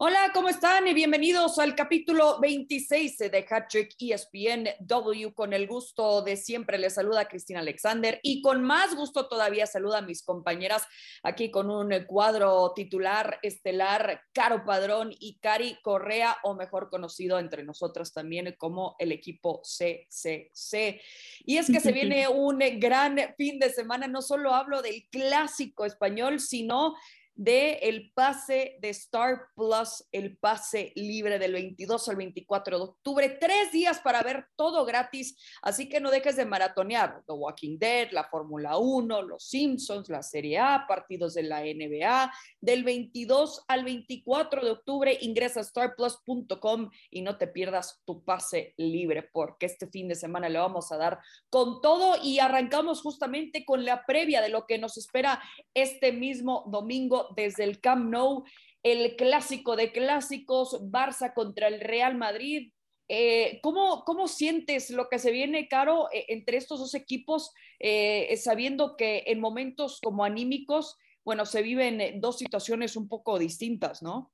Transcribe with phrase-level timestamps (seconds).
[0.00, 0.86] Hola, ¿cómo están?
[0.86, 5.34] Y bienvenidos al capítulo 26 de Hattrick ESPN W.
[5.34, 9.98] Con el gusto de siempre les saluda Cristina Alexander y con más gusto todavía saluda
[9.98, 10.86] a mis compañeras
[11.24, 17.64] aquí con un cuadro titular estelar, Caro Padrón y Cari Correa, o mejor conocido entre
[17.64, 21.00] nosotras también como el equipo CCC.
[21.40, 25.84] Y es que se viene un gran fin de semana, no solo hablo del clásico
[25.84, 26.94] español, sino
[27.38, 33.28] de el pase de Star Plus, el pase libre del 22 al 24 de octubre.
[33.40, 38.10] Tres días para ver todo gratis, así que no dejes de maratonear The Walking Dead,
[38.10, 42.32] la Fórmula 1, los Simpsons, la Serie A, partidos de la NBA.
[42.60, 48.74] Del 22 al 24 de octubre ingresa a starplus.com y no te pierdas tu pase
[48.76, 53.64] libre porque este fin de semana le vamos a dar con todo y arrancamos justamente
[53.64, 55.40] con la previa de lo que nos espera
[55.72, 58.44] este mismo domingo desde el Camp Nou,
[58.82, 62.72] el clásico de clásicos, Barça contra el Real Madrid.
[63.08, 68.36] Eh, ¿cómo, ¿cómo, sientes lo que se viene, Caro, eh, entre estos dos equipos, eh,
[68.36, 74.30] sabiendo que en momentos como anímicos, bueno, se viven dos situaciones un poco distintas, ¿no?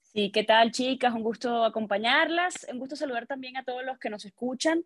[0.00, 1.12] Sí, ¿qué tal, chicas?
[1.12, 4.82] Un gusto acompañarlas, un gusto saludar también a todos los que nos escuchan.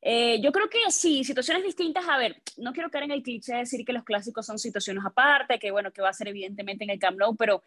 [0.00, 2.06] Eh, yo creo que sí, situaciones distintas.
[2.08, 5.04] A ver, no quiero caer en el cliché de decir que los clásicos son situaciones
[5.04, 7.62] aparte, que bueno, que va a ser evidentemente en el Camp Nou, pero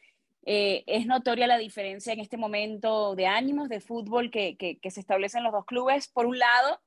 [0.46, 5.00] eh, es notoria la diferencia en este momento de ánimos de fútbol que, que, se
[5.02, 6.08] establecen los dos clubes.
[6.08, 6.80] Por un lado,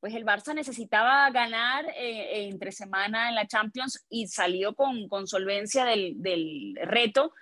[0.00, 5.26] pues el Barça necesitaba ganar eh, entre semana en la Champions y salió con, con
[5.26, 7.32] solvencia del, del reto,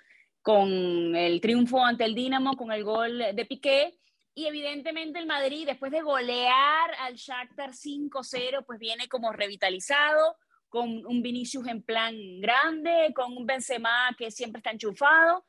[0.41, 3.93] con el triunfo ante el Dinamo, con el gol de Piqué
[4.35, 10.37] y evidentemente el Madrid, después de golear al Shakhtar 5-0, pues viene como revitalizado,
[10.69, 15.45] con un Vinicius en plan grande, con un Benzema que siempre está enchufado.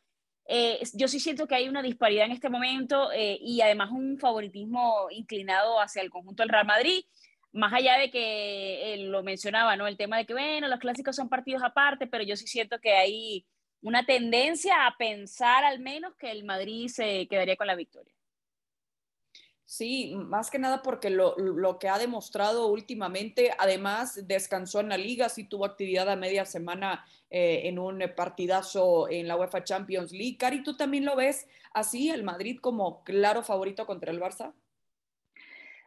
[0.47, 4.19] Eh, yo sí siento que hay una disparidad en este momento eh, y además un
[4.19, 7.05] favoritismo inclinado hacia el conjunto del Real Madrid,
[7.53, 9.87] más allá de que lo mencionaba, ¿no?
[9.87, 12.93] El tema de que, bueno, los clásicos son partidos aparte, pero yo sí siento que
[12.93, 13.47] hay
[13.81, 18.13] una tendencia a pensar al menos que el Madrid se quedaría con la victoria.
[19.67, 25.31] Sí, más que nada porque lo, que ha demostrado últimamente, además descansó en la liga,
[25.31, 30.37] sí tuvo actividad a media semana eh, en un partidazo en la UEFA Champions League.
[30.39, 34.53] Cari, ¿tú también lo ves así, el Madrid como claro favorito contra el Barça?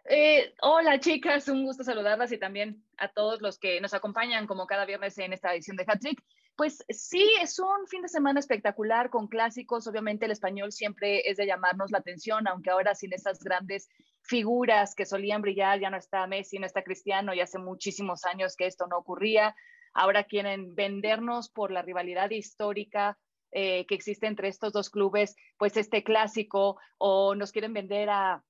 [0.10, 4.66] Eh, hola chicas, un gusto saludarlas y también a todos los que nos acompañan como
[4.66, 6.24] cada viernes en esta edición de Hat-Trick.
[6.58, 9.86] Pues sí, es un fin de semana espectacular con clásicos.
[9.86, 13.88] Obviamente el español siempre es de llamarnos la atención, aunque ahora sin esas grandes
[14.24, 18.56] figuras que solían brillar, ya no está Messi, no está Cristiano, y hace muchísimos años
[18.56, 19.56] que esto no ocurría.
[19.94, 23.20] Ahora quieren vendernos por la rivalidad histórica
[23.52, 28.44] eh, que existe entre estos dos clubes, pues este clásico, o nos quieren vender a,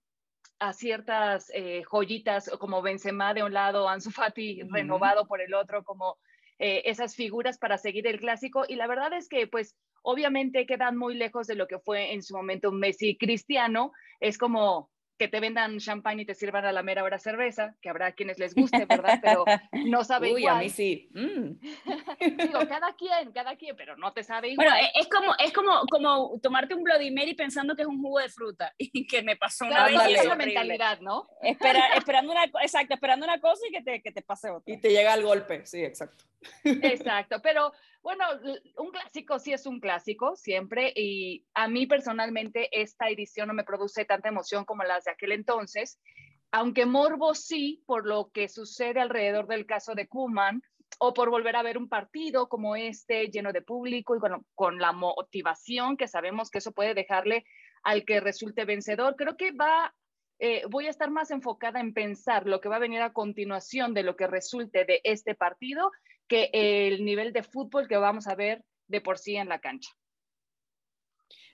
[0.59, 5.83] a ciertas eh, joyitas como Benzema de un lado, Ansu Fati renovado por el otro,
[5.83, 6.17] como
[6.59, 8.65] eh, esas figuras para seguir el clásico.
[8.67, 12.23] Y la verdad es que, pues, obviamente quedan muy lejos de lo que fue en
[12.23, 13.91] su momento Messi cristiano.
[14.19, 17.89] Es como que te vendan champán y te sirvan a la mera hora cerveza, que
[17.89, 19.19] habrá quienes les guste, ¿verdad?
[19.23, 19.45] Pero
[19.85, 21.09] no sabe Uy, a mí sí.
[21.13, 21.59] Mm.
[22.37, 24.67] Digo, cada quien, cada quien, pero no te sabe igual.
[24.67, 28.19] Bueno, es como, es como, como tomarte un Bloody Mary pensando que es un jugo
[28.19, 30.19] de fruta y que me pasó una vez.
[30.19, 31.27] Es la mentalidad, ¿no?
[31.41, 34.73] Espera, esperando una, exacto, esperando una cosa y que te, que te pase otra.
[34.73, 36.25] Y te llega el golpe, sí, exacto.
[36.63, 37.71] Exacto, pero
[38.07, 38.23] bueno,
[38.77, 43.65] un clásico sí es un clásico siempre y a mí personalmente esta edición no me
[43.65, 45.99] produce tanta emoción como las de aquel entonces,
[46.49, 50.61] aunque morbo sí por lo que sucede alrededor del caso de Kuman
[50.99, 54.79] o por volver a ver un partido como este lleno de público y bueno, con
[54.79, 57.43] la motivación que sabemos que eso puede dejarle
[57.83, 59.17] al que resulte vencedor.
[59.17, 59.93] Creo que va
[60.39, 63.93] eh, voy a estar más enfocada en pensar lo que va a venir a continuación
[63.93, 65.91] de lo que resulte de este partido
[66.27, 69.91] que el nivel de fútbol que vamos a ver de por sí en la cancha.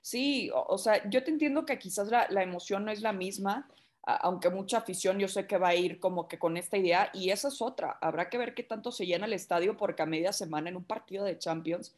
[0.02, 3.70] Sí, o, sea, yo te entiendo que quizás la, emoción no es la misma,
[4.02, 7.30] aunque mucha afición yo sé que va a ir como que con esta idea, y
[7.30, 10.34] esa es otra, habrá que ver qué tanto se llena el estadio porque a media
[10.34, 11.96] semana en un partido de Champions,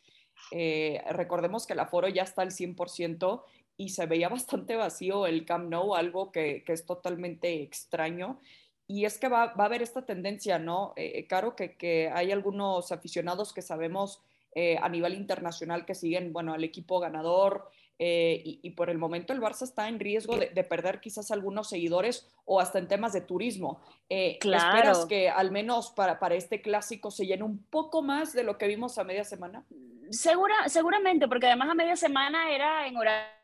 [0.51, 3.43] eh, recordemos que el aforo ya está al 100%
[3.75, 8.39] y se veía bastante vacío el Camp Nou, algo que, que es totalmente extraño.
[8.87, 10.93] Y es que va, va a haber esta tendencia, ¿no?
[10.95, 14.21] Eh, claro que, que, hay algunos aficionados que sabemos
[14.53, 19.31] eh, a nivel internacional que siguen, bueno, al equipo ganador, eh, y, por el momento
[19.31, 23.21] el Barça está en riesgo de, perder quizás algunos seguidores o hasta en temas de
[23.21, 23.79] turismo.
[24.09, 24.75] Eh, claro.
[24.75, 28.57] ¿Esperas que al menos para, para este clásico se llene un poco más de lo
[28.57, 29.63] que vimos a media semana?
[30.09, 33.34] Segura, seguramente, porque además a media semana era en horario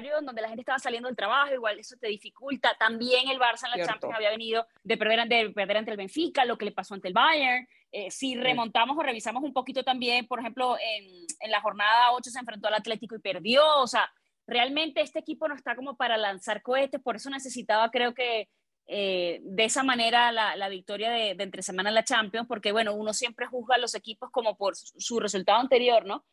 [0.00, 2.74] donde la gente estaba saliendo del trabajo, igual eso te dificulta.
[2.78, 6.44] También el Barça en la Champions había venido de perder, de perder ante el Benfica,
[6.44, 7.68] lo que le pasó ante el Bayern.
[7.90, 12.30] Eh, si remontamos o revisamos un poquito también, por ejemplo, en, en, la jornada 8
[12.30, 13.62] se enfrentó al Atlético y perdió.
[13.80, 14.10] O sea,
[14.46, 18.48] realmente este equipo no está como para lanzar cohetes, por eso necesitaba, creo que,
[18.86, 22.72] eh, de esa manera la, la victoria de, de, entre semana en la Champions, porque
[22.72, 26.24] bueno, uno siempre juzga a los equipos como por su resultado anterior, ¿no?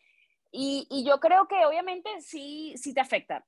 [0.51, 3.45] Y, yo creo que obviamente sí, sí te afecta.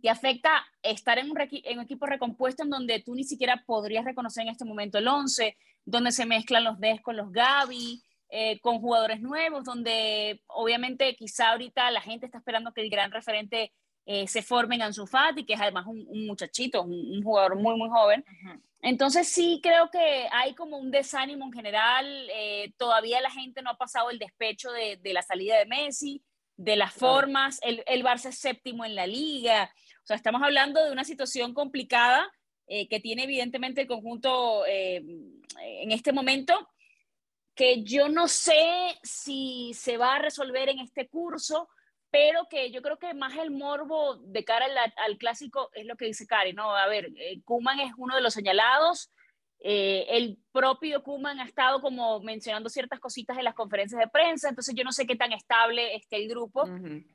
[0.00, 4.50] Te afecta estar en un, equipo recompuesto en donde tú ni siquiera podrías reconocer en
[4.50, 9.20] este momento el 11, donde se mezclan los Des con los Gaby, eh, con jugadores
[9.20, 13.72] nuevos, donde obviamente quizá ahorita la gente está esperando que el gran referente
[14.06, 17.88] eh, se forme en Ansu Fati, que es además un, muchachito, un, jugador muy, muy
[17.88, 18.24] joven.
[18.82, 23.70] Entonces sí creo que hay como un desánimo en general, eh, todavía la gente no
[23.70, 26.22] ha pasado el despecho de, de la salida de Messi,
[26.56, 29.72] de las formas, el, el, Barça es séptimo en la liga,
[30.02, 32.30] o sea, estamos hablando de una situación complicada
[32.66, 35.02] eh, que tiene evidentemente el conjunto eh,
[35.62, 36.68] en este momento,
[37.54, 41.68] que yo no sé si se va a resolver en este curso,
[42.10, 44.66] pero que yo creo que más el morbo de cara
[44.96, 46.74] al, clásico es lo que dice Cari, ¿no?
[46.74, 49.12] A ver, eh, Kuman es uno de los señalados,
[49.62, 54.48] eh, el propio Kuman ha estado como mencionando ciertas cositas en las conferencias de prensa,
[54.48, 56.64] entonces yo no sé qué tan estable esté el grupo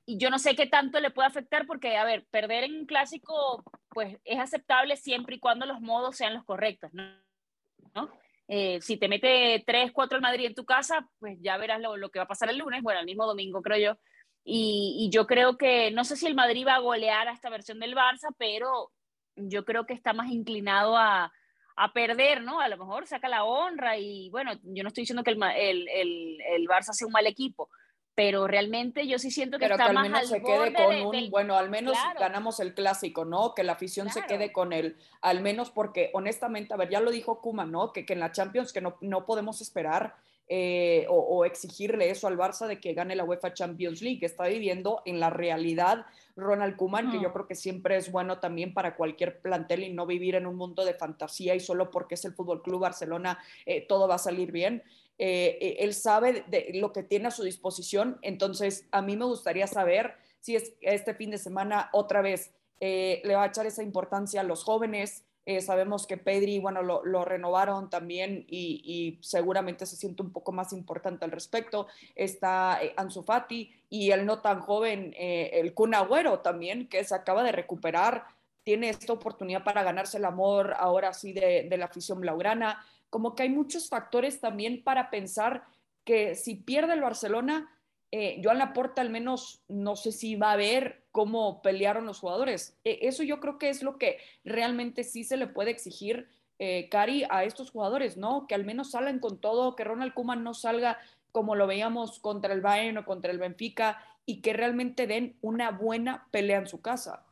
[0.05, 2.85] y yo no sé qué tanto le puede afectar porque, a ver, perder en un
[2.85, 8.11] clásico pues es aceptable siempre y cuando los modos sean los correctos, ¿no?
[8.47, 11.97] Eh, si te mete 3, 4 el Madrid en tu casa, pues ya verás lo,
[11.97, 13.99] lo, que va a pasar el lunes, bueno, el mismo domingo creo yo.
[14.47, 17.49] Y, y yo creo que, no sé si el Madrid va a golear a esta
[17.49, 18.91] versión del Barça, pero
[19.35, 21.33] yo creo que está más inclinado a,
[21.75, 22.59] a perder, ¿no?
[22.61, 25.89] A lo mejor saca la honra y bueno, yo no estoy diciendo que el, el,
[25.89, 27.69] el, el Barça sea un mal equipo,
[28.13, 30.95] pero realmente yo sí siento que pero está que al menos más se quede con
[30.95, 33.53] un, bueno, al menos ganamos el clásico, ¿no?
[33.53, 37.11] Que la afición se quede con él, al menos porque honestamente, a ver, ya lo
[37.11, 37.91] dijo Kuma, ¿no?
[37.91, 40.15] Que, que en la Champions que no, no podemos esperar
[40.47, 44.23] eh, o, exigirle eso al Barça de que gane la UEFA Champions League.
[44.23, 46.05] Está viviendo en la realidad
[46.35, 50.05] Ronald Koeman, que yo creo que siempre es bueno también para cualquier plantel y no
[50.05, 53.85] vivir en un mundo de fantasía y solo porque es el Fútbol Club Barcelona eh,
[53.87, 54.83] todo va a salir bien.
[55.17, 59.65] Eh, él sabe de lo que tiene a su disposición, entonces a mí me gustaría
[59.65, 64.41] saber si es este fin de semana otra vez le va a echar esa importancia
[64.41, 70.23] a los jóvenes, eh, sabemos que Pedri, bueno, lo, renovaron también y, seguramente se siente
[70.23, 71.87] un poco más importante al respecto.
[72.15, 77.03] Está eh, Ansu Fati y el no tan joven, eh, el Kun Agüero también, que
[77.03, 78.25] se acaba de recuperar,
[78.63, 82.83] tiene esta oportunidad para ganarse el amor ahora sí de, la afición blaugrana.
[83.11, 85.63] Como que hay muchos factores también para pensar
[86.03, 87.69] que si pierde el Barcelona,
[88.11, 92.77] eh, Joan Laporta al menos no sé si va a ver cómo pelearon los jugadores.
[92.83, 96.27] E, eso yo creo que es lo que realmente sí se le puede exigir,
[96.59, 98.47] eh, Cari, a estos jugadores, ¿no?
[98.47, 100.99] Que al menos salgan con todo, que Ronald Koeman no salga
[101.31, 105.71] como lo veíamos contra el Bayern o contra el Benfica y que realmente den una
[105.71, 107.23] buena pelea en su casa.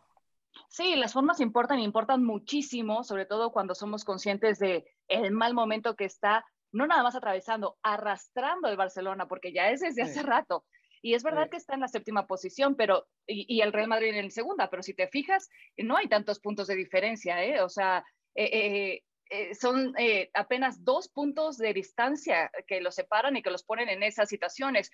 [0.69, 5.97] Sí, las formas importan, importan muchísimo, sobre todo cuando somos conscientes de el mal momento
[5.97, 10.63] que está no nada más atravesando, arrastrando el Barcelona, porque ya es desde hace rato.
[11.03, 14.31] Y es verdad que está en la séptima posición, pero y, el Real Madrid en
[14.31, 17.59] segunda, pero si te fijas, no hay tantos puntos de diferencia, ¿eh?
[17.61, 18.05] O sea,
[18.35, 19.93] eh, eh, eh, son
[20.33, 24.91] apenas dos puntos de distancia que los separan y que los ponen en esas situaciones.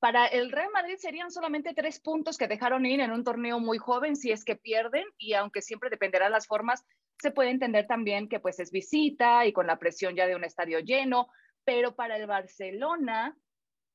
[0.00, 3.78] Para el Real Madrid serían solamente tres puntos que dejaron ir en un torneo muy
[3.78, 6.84] joven si es que pierden y aunque siempre dependerá las formas,
[7.20, 10.42] se puede entender también que pues es visita y con la presión ya de un
[10.42, 11.28] estadio lleno,
[11.64, 13.36] pero para el Barcelona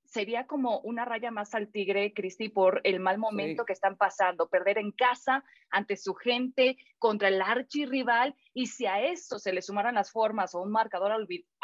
[0.07, 4.47] sería como una raya más al tigre, Cristi, por el mal momento que están pasando,
[4.47, 9.61] perder en casa ante su gente contra el archirrival y si a eso se le
[9.61, 11.11] sumaran las formas o un marcador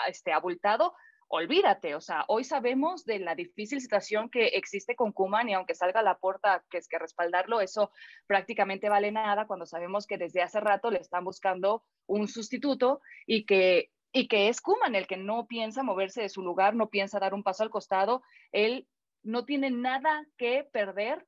[0.08, 0.94] este, abultado,
[1.30, 5.74] olvídate, o sea, hoy sabemos de la difícil situación que existe con Kuman y aunque
[5.74, 7.92] salga a la puerta que es que respaldarlo, eso
[8.28, 13.46] prácticamente vale nada cuando sabemos que desde hace rato le están buscando un sustituto y
[13.46, 17.20] que y que es Kuman el que no piensa moverse de su lugar, no piensa
[17.20, 18.88] dar un paso al costado, él
[19.24, 21.26] no tiene nada que perder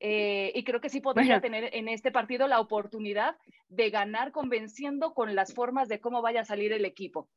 [0.00, 3.36] eh, y creo que sí podría tener en este partido la oportunidad
[3.68, 7.28] de ganar convenciendo con las formas de cómo vaya a salir el equipo.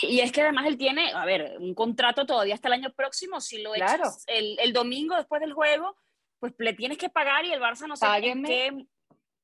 [0.00, 3.40] Y es que además él tiene, a ver, un contrato todavía hasta el año próximo,
[3.40, 5.94] si lo echas el, el, domingo después del juego,
[6.40, 8.86] pues le tienes que pagar y el Barça no sé en qué,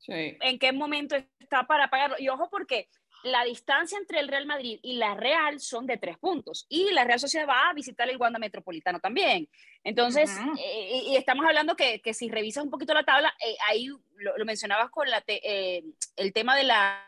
[0.09, 2.17] en qué momento está para pagarlo.
[2.19, 2.89] Y ojo porque
[3.25, 7.05] la distancia entre el Real Madrid y la Real son de tres puntos y la
[7.05, 9.49] Real Sociedad va a visitar el Wanda Metropolitano también.
[9.85, 13.89] Entonces, eh, y, estamos hablando que, que, si revisas un poquito la tabla, eh, ahí
[14.17, 15.83] lo, mencionabas con la eh,
[16.17, 17.05] el tema de la,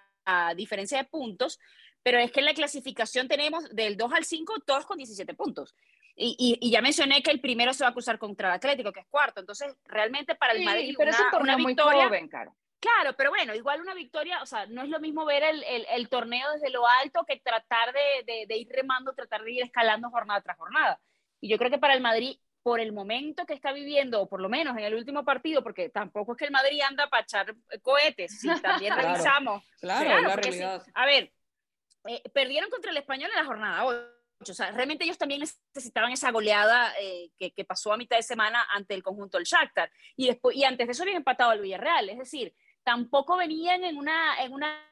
[0.54, 1.58] diferencia de puntos,
[2.04, 5.74] pero es que en la clasificación tenemos del 2 al 5 todos con 17 puntos.
[6.14, 9.00] Y, y, ya mencioné que el primero se va a cruzar contra el Atlético, que
[9.00, 9.40] es cuarto.
[9.40, 12.54] Entonces, realmente para el Madrid, pero es un torneo muy joven, Caro.
[12.80, 16.08] Claro, pero bueno, igual una victoria, o sea, no es lo mismo ver el, el,
[16.08, 20.40] torneo desde lo alto que tratar de, de, ir remando, tratar de ir escalando jornada
[20.40, 20.98] tras jornada.
[21.42, 24.40] Y yo creo que para el Madrid, por el momento que está viviendo, o por
[24.40, 27.54] lo menos en el último partido, porque tampoco es que el Madrid anda para echar
[27.82, 29.62] cohetes, si también revisamos.
[29.78, 30.82] Claro, la realidad.
[30.94, 31.32] a ver,
[32.08, 34.52] eh, perdieron contra el español en la jornada 8.
[34.52, 35.42] O sea, realmente ellos también
[35.74, 39.44] necesitaban esa goleada eh, que, que, pasó a mitad de semana ante el conjunto del
[39.44, 39.92] Shakhtar.
[40.16, 42.08] Y, después, y antes de eso habían empatado al Villarreal.
[42.08, 44.86] Es decir, tampoco venían en una, en una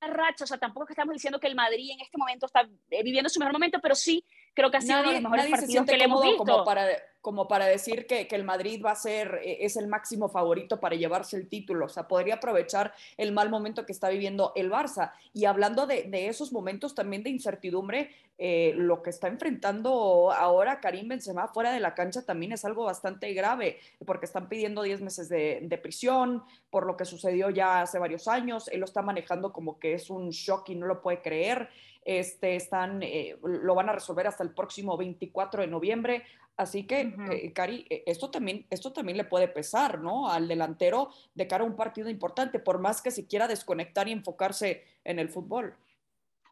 [0.00, 3.28] racha, o sea, tampoco estamos diciendo que el Madrid en este momento está eh, viviendo
[3.28, 4.24] su mejor momento, pero sí
[4.54, 6.44] creo que ha sido uno de los mejores partidos que le hemos visto.
[6.44, 6.86] Como para,
[7.20, 10.78] como para decir que, que, el Madrid va a ser, eh, es el máximo favorito
[10.78, 14.70] para llevarse el título, o sea, podría aprovechar el mal momento que está viviendo el
[14.70, 15.12] Barça.
[15.32, 20.80] Y hablando de, de esos momentos también de incertidumbre, eh, lo que está enfrentando ahora
[20.80, 25.02] Karim Benzema fuera de la cancha también es algo bastante grave, porque están pidiendo 10
[25.02, 28.66] meses de, de, prisión por lo que sucedió ya hace varios años.
[28.68, 31.68] Él lo está manejando como que es un shock y no lo puede creer.
[32.04, 36.22] Este, están, eh, lo van a resolver hasta el próximo 24 de noviembre.
[36.56, 40.30] Así que, eh, Cari, esto también, esto también le puede pesar, ¿no?
[40.30, 44.12] Al delantero de cara a un partido importante, por más que se quiera desconectar y
[44.12, 45.76] enfocarse en el fútbol.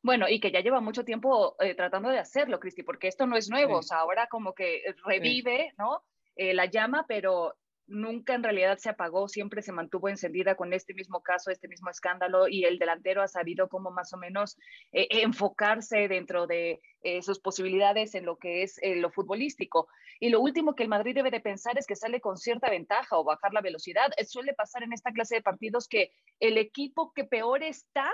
[0.02, 3.36] Bueno, y que ya lleva mucho tiempo eh, tratando de hacerlo, Cristi, porque esto no
[3.36, 6.02] es nuevo, o sea, ahora como que revive, ¿no?
[6.34, 7.54] Eh, la llama, pero
[7.86, 11.90] nunca en realidad se apagó, siempre se mantuvo encendida con este mismo caso, este mismo
[11.90, 14.58] escándalo, y el delantero ha sabido cómo más o menos
[14.92, 16.80] eh, enfocarse dentro de
[17.20, 19.88] sus posibilidades en lo que es lo futbolístico.
[20.20, 23.18] Y lo último que el Madrid debe de pensar es que sale con cierta ventaja
[23.18, 24.12] o bajar la velocidad.
[24.24, 28.08] Suele pasar en esta clase de partidos que el equipo que peor está,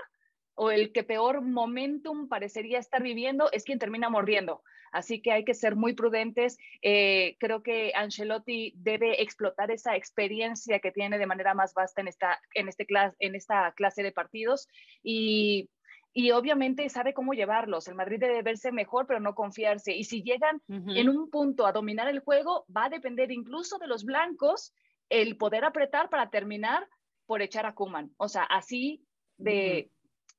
[0.60, 4.62] o el que peor momentum parecería estar viviendo es quien termina mordiendo.
[4.90, 6.58] Así que hay que ser muy prudentes.
[6.82, 12.08] Eh, creo que Ancelotti debe explotar esa experiencia que tiene de manera más vasta en
[12.08, 12.88] esta, en este
[13.20, 14.66] en esta clase de partidos
[15.00, 15.70] y,
[16.12, 17.86] y, obviamente sabe cómo llevarlos.
[17.86, 19.94] El Madrid debe verse mejor, pero no confiarse.
[19.94, 23.86] Y si llegan en un punto a dominar el juego, va a depender incluso de
[23.86, 24.74] los blancos
[25.08, 26.84] el poder apretar para terminar
[27.26, 28.10] por echar a Kuman.
[28.16, 29.04] O sea, así
[29.36, 29.92] de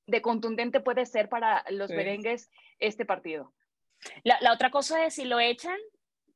[0.10, 2.50] de contundente puede ser para los merengues
[2.80, 3.54] este partido.
[4.24, 5.78] La, otra cosa es si lo echan,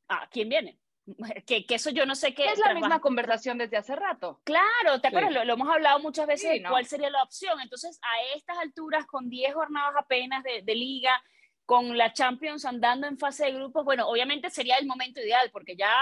[0.07, 0.79] ¿a quién viene?
[1.45, 2.59] Que, que, eso yo no sé qué es.
[2.59, 4.39] la misma conversación desde hace rato.
[4.45, 5.45] Claro, ¿te acuerdas?
[5.45, 7.59] Lo, hemos hablado muchas veces cuál sería la opción.
[7.59, 11.21] Entonces, a estas alturas, con 10 jornadas apenas de, de liga,
[11.65, 15.75] con la Champions andando en fase de grupos, bueno, obviamente sería el momento ideal, porque
[15.75, 15.93] ya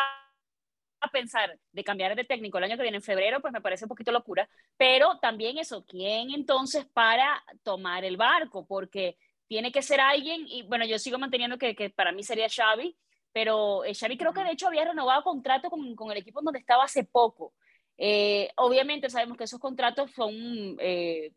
[1.01, 3.85] a pensar de cambiar de técnico el año que viene en febrero, pues me parece
[3.85, 8.65] un poquito locura, pero también eso, ¿quién entonces para tomar el barco?
[8.65, 9.17] Porque
[9.47, 12.95] tiene que ser alguien, y bueno, yo sigo manteniendo que, que para mí sería Xavi,
[13.33, 16.59] pero eh, Xavi creo que de hecho había renovado contrato con, con el equipo donde
[16.59, 17.53] estaba hace poco.
[17.97, 20.33] Eh, obviamente sabemos que esos contratos son
[20.79, 21.31] eh,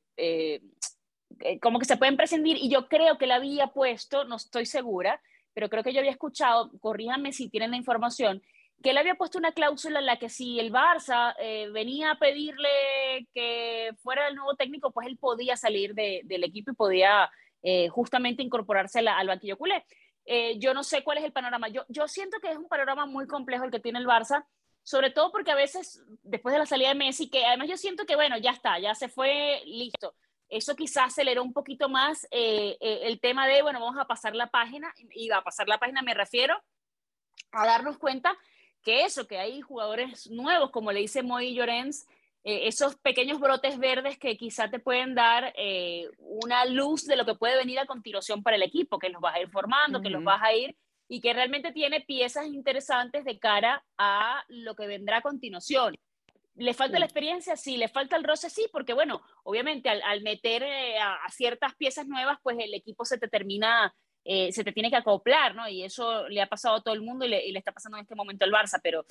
[1.61, 5.21] como que se pueden prescindir y yo creo que la había puesto, no estoy segura,
[5.52, 8.42] pero creo que yo había escuchado, corríjanme si tienen la información,
[8.83, 12.19] que él había puesto una cláusula en la que si el Barça eh, venía a
[12.19, 12.69] pedirle
[13.33, 17.31] que fuera el nuevo técnico, pues él podía salir del equipo y podía
[17.62, 19.85] eh, justamente incorporarse al banquillo culé.
[20.26, 21.69] Eh, yo no sé cuál es el panorama.
[21.69, 24.45] Yo, yo siento que es un panorama muy complejo el que tiene el Barça,
[24.83, 28.04] sobre todo porque a veces, después de la salida de Messi, que además yo siento
[28.04, 30.14] que, bueno, ya está, ya se fue, listo.
[30.50, 34.93] Eso quizás aceleró un poquito más el tema de, bueno, vamos a pasar la página,
[35.14, 36.62] y a pasar la página me refiero
[37.52, 38.37] a darnos cuenta
[38.84, 42.06] que eso, que hay jugadores nuevos, como le dice Moy Llorens,
[42.44, 47.24] eh, esos pequeños brotes verdes que quizá te pueden dar eh, una luz de lo
[47.24, 50.10] que puede venir a continuación para el equipo, que los vas a ir formando, que
[50.10, 50.76] los vas a ir
[51.08, 55.96] y que realmente tiene piezas interesantes de cara a lo que vendrá a continuación.
[56.56, 57.56] ¿Le falta la experiencia?
[57.56, 61.74] Sí, le falta el roce, sí, porque bueno, obviamente al, meter eh, a, a, ciertas
[61.74, 63.92] piezas nuevas, pues el equipo se te termina
[64.25, 65.69] eh, se te tiene que acoplar, ¿no?
[65.69, 68.14] Y eso le ha pasado a todo el mundo y le, está pasando en este
[68.14, 69.04] momento al Barça, pero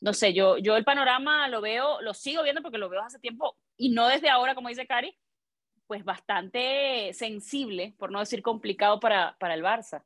[0.00, 3.18] no sé, yo, yo el panorama lo veo, lo sigo viendo porque lo veo hace
[3.18, 5.16] tiempo y no desde ahora, como dice Cari,
[5.86, 10.02] pues bastante sensible, por no decir complicado para, para el Barça.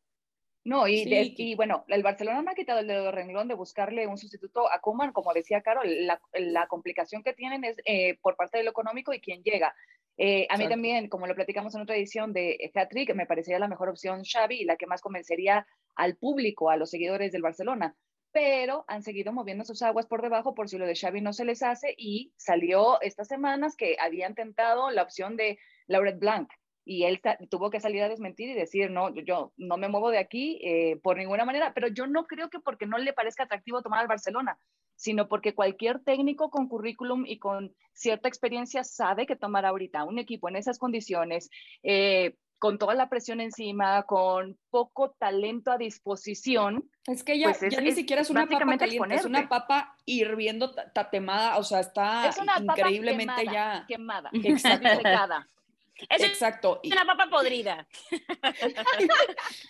[0.68, 1.02] No, y,
[1.38, 4.70] y, bueno, el Barcelona no ha quitado el dedo de renglón de buscarle un sustituto
[4.70, 8.64] a Kuman, como decía Carol, la, la complicación que tienen es eh, por parte de
[8.64, 9.74] lo económico y quién llega.
[10.18, 13.66] Eh, a mí también, como lo platicamos en otra edición de Hat-Trick, me parecería la
[13.66, 17.96] mejor opción Xavi y la que más convencería al público, a los seguidores del Barcelona.
[18.30, 21.46] Pero han seguido moviendo sus aguas por debajo por si lo de Xavi no se
[21.46, 26.50] les hace y salió estas semanas que habían tentado la opción de Lauret Blanc
[26.88, 30.16] y él tuvo que salir a desmentir y decir, no, yo, no me muevo de
[30.16, 33.82] aquí eh, por ninguna manera, pero yo no creo que porque no le parezca atractivo
[33.82, 34.58] tomar al Barcelona,
[34.96, 40.18] sino porque cualquier técnico con currículum y con cierta experiencia sabe que tomar ahorita un
[40.18, 41.50] equipo en esas condiciones,
[41.82, 46.88] eh, con toda la presión encima, con poco talento a disposición.
[47.06, 51.58] Es que ya, pues ni siquiera es una papa caliente, es una papa hirviendo tatemada,
[51.58, 54.30] o sea, está increíblemente ya quemada,
[55.98, 56.26] quemada.
[56.26, 56.80] Exacto.
[56.82, 57.86] Es una papa podrida.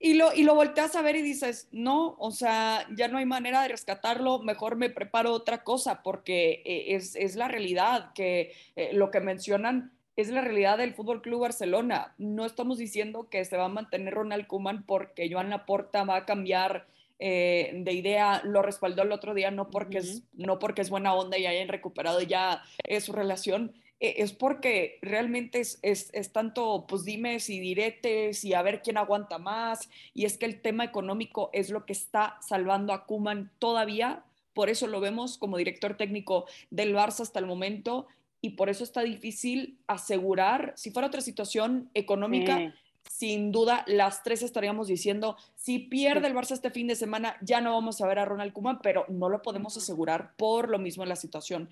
[0.00, 3.26] y, lo, y lo volteas a ver y dices, no, o sea, ya no hay
[3.26, 8.90] manera de rescatarlo, mejor me preparo otra cosa, porque eh, es, la realidad que eh,
[8.92, 12.14] lo que mencionan es la realidad del Fútbol Club Barcelona.
[12.18, 16.26] No estamos diciendo que se va a mantener Ronald Kuman porque Joan Laporta va a
[16.26, 16.86] cambiar
[17.20, 21.14] eh, de idea, lo respaldó el otro día, no porque, es, no porque es buena
[21.14, 22.62] onda y hayan recuperado ya
[23.00, 28.82] su relación, es porque realmente es, es, tanto, pues dimes y diretes y a ver
[28.82, 29.90] quién aguanta más.
[30.14, 34.24] Y es que el tema económico es lo que está salvando a Kuman todavía.
[34.54, 38.06] Por eso lo vemos como director técnico del Barça hasta el momento.
[38.40, 42.72] Y por eso está difícil asegurar, si fuera otra situación económica,
[43.04, 47.60] sin duda las tres estaríamos diciendo, si pierde el Barça este fin de semana, ya
[47.60, 51.02] no vamos a ver a Ronald Koeman, pero no lo podemos asegurar por lo mismo
[51.02, 51.68] en la situación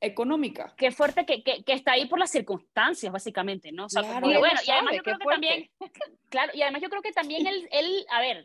[0.00, 0.74] económica.
[0.76, 3.88] Qué fuerte que, que, está ahí por las circunstancias, básicamente, ¿no?
[3.88, 4.20] claro.
[4.20, 5.70] bueno, y además yo creo que también,
[6.30, 8.44] claro, y además yo creo que también él, él, a ver,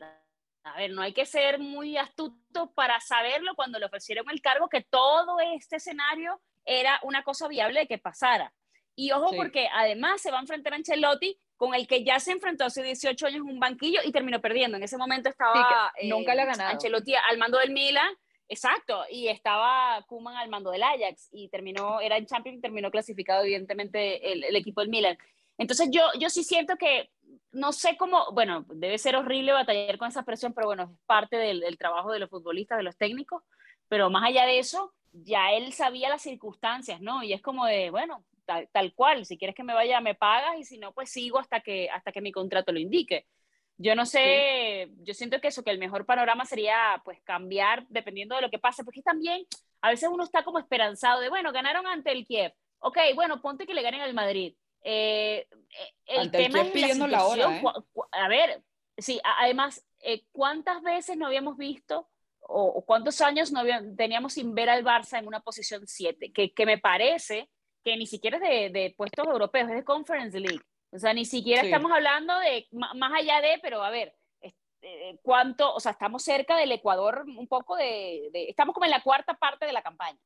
[0.63, 4.69] a ver, no hay que ser muy astuto para saberlo cuando le ofrecieron el cargo
[4.69, 8.53] que todo este escenario era una cosa viable de que pasara.
[8.95, 12.31] Y ojo, porque además se va a enfrentar a Ancelotti, con el que ya se
[12.31, 14.77] enfrentó hace 18 años en un banquillo y terminó perdiendo.
[14.77, 16.71] En ese momento estaba nunca le ha ganado.
[16.71, 18.11] Ancelotti al mando del Milan,
[18.47, 22.89] exacto, y estaba Kuman al mando del Ajax y terminó, era en Champions y terminó
[22.89, 25.19] clasificado evidentemente el, equipo del Milan.
[25.59, 27.11] Entonces yo, yo sí siento que,
[27.51, 31.37] no sé cómo, bueno, debe ser horrible batallar con esa presión, pero bueno, es parte
[31.37, 33.43] del, del trabajo de los futbolistas, de los técnicos,
[33.87, 37.23] pero más allá de eso, ya él sabía las circunstancias, ¿no?
[37.23, 40.63] Y es como de, bueno, tal, cual, si quieres que me vaya, me pagas y
[40.63, 43.27] si no, pues sigo hasta que, hasta que mi contrato lo indique.
[43.77, 48.35] Yo no sé, yo siento que eso, que el mejor panorama sería pues cambiar dependiendo
[48.35, 49.45] de lo que pase, porque también
[49.81, 53.65] a veces uno está como esperanzado de, bueno, ganaron ante el Kiev, ok, bueno, ponte
[53.65, 54.55] que le ganen al Madrid.
[54.83, 57.63] Eh, eh, el tema es pidiendo la, hora, ¿eh?
[58.11, 58.61] a ver,
[58.97, 59.83] sí, además,
[60.31, 62.10] ¿cuántas veces no habíamos visto
[62.41, 63.63] o, cuántos años no
[63.95, 66.31] teníamos sin ver al Barça en una posición 7?
[66.33, 67.49] Que, que me parece
[67.83, 70.61] que ni siquiera es de, de puestos europeos, es de Conference League.
[70.91, 75.73] O sea, ni siquiera estamos hablando de más allá de, pero a ver, este, cuánto,
[75.73, 79.65] o sea, estamos cerca del Ecuador un poco de, estamos como en la cuarta parte
[79.65, 80.19] de la campaña.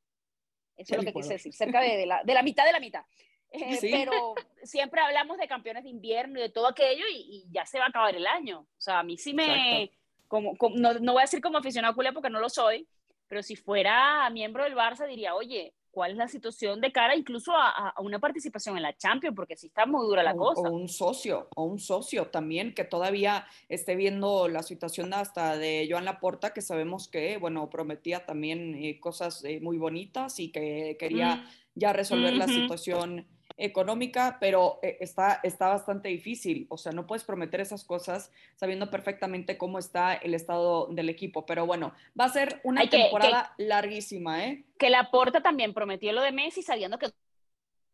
[0.75, 3.06] Eso es lo que quise decir, cerca de, la, de, la, mitad de la mitad.
[3.51, 7.80] Eh, pero siempre hablamos de campeones de invierno y de todo aquello y, ya se
[7.80, 8.62] va a acabar el año.
[8.62, 9.91] O sea, a mí sí me,
[10.28, 12.88] como, no, no, voy a decir como aficionado culé porque no lo soy,
[13.28, 17.54] pero si fuera miembro del Barça diría, oye, cuál es la situación de cara incluso
[17.56, 20.68] a, una participación en la Champions, porque sí está muy dura la cosa.
[20.68, 25.88] O un socio, o un socio también que todavía esté viendo la situación hasta de
[25.90, 30.98] Joan Laporta, que sabemos que, bueno, prometía también eh, cosas eh, muy bonitas y que
[31.00, 31.46] quería mm.
[31.76, 33.26] ya resolver la situación
[33.58, 36.68] económica, pero eh, está, está bastante difícil.
[36.70, 41.46] O sea, no puedes prometer esas cosas sabiendo perfectamente cómo está el estado del equipo.
[41.46, 44.63] Pero bueno, va a ser una temporada larguísima, ¿eh?
[44.78, 47.12] Que la Porta también prometió lo de Messi sabiendo que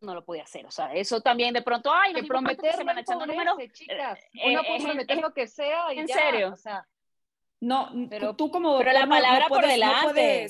[0.01, 0.65] no lo podía hacer.
[0.65, 3.55] O sea, eso también de pronto, ay, no prometer se van echando números.
[3.71, 4.19] Chicas.
[4.33, 6.53] Eh, Uno puede prometer lo que sea y ¿En serio?
[6.53, 6.87] O sea,
[7.59, 10.49] no, pero tú como pero la palabra por delante.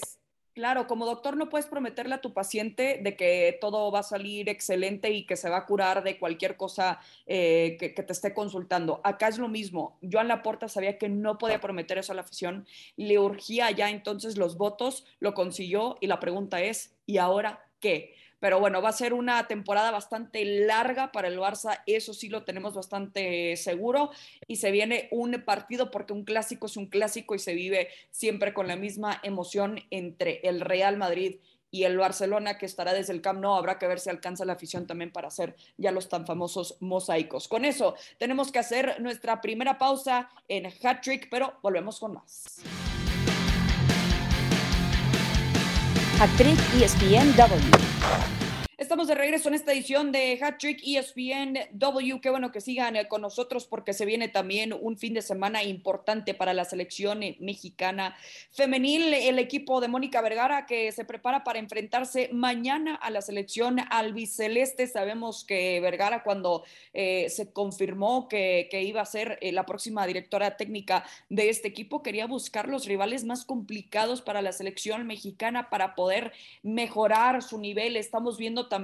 [0.53, 4.49] Claro, como doctor no puedes prometerle a tu paciente de que todo va a salir
[4.49, 8.99] excelente y que se va a curar de cualquier cosa eh, que, te esté consultando.
[9.05, 9.97] Acá es lo mismo.
[10.01, 14.37] Joan Laporta sabía que no podía prometer eso a la afición, le urgía ya entonces
[14.37, 18.13] los votos, lo consiguió y la pregunta es, ¿y ahora qué?
[18.41, 22.43] Pero bueno, va a ser una temporada bastante larga para el Barça, eso sí lo
[22.43, 24.09] tenemos bastante seguro.
[24.47, 28.53] Y se viene un partido porque un clásico es un clásico y se vive siempre
[28.53, 31.35] con la misma emoción entre el Real Madrid
[31.69, 34.53] y el Barcelona que estará desde el Camp Nou, habrá que ver si alcanza la
[34.53, 37.47] afición también para hacer ya los tan famosos mosaicos.
[37.47, 42.61] Con eso tenemos que hacer nuestra primera pausa en Hat Trick, pero volvemos con más.
[46.21, 47.33] Hat Trick ESPN
[48.91, 52.19] Estamos de regreso en esta edición de Hat Trick ESPN W.
[52.19, 55.63] Qué bueno que sigan eh, con nosotros porque se viene también un fin de semana
[55.63, 58.17] importante para la selección eh, mexicana
[58.51, 59.13] femenil.
[59.13, 64.85] El equipo de Mónica Vergara que se prepara para enfrentarse mañana a la selección albiceleste.
[64.87, 70.57] Sabemos que Vergara cuando eh, se confirmó que, que, iba a ser la próxima directora
[70.57, 75.95] técnica de este equipo quería buscar los rivales más complicados para la selección mexicana para
[75.95, 77.95] poder mejorar su nivel.
[77.95, 78.80] Estamos viendo también